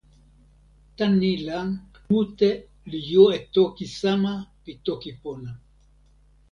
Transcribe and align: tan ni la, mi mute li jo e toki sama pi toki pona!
tan 0.97 1.11
ni 1.21 1.29
la, 1.49 1.59
mi 1.67 1.75
mute 2.13 2.49
li 2.91 2.99
jo 3.11 3.25
e 3.37 3.39
toki 3.55 3.85
sama 3.99 4.33
pi 4.63 4.71
toki 4.85 5.11
pona! 5.21 5.51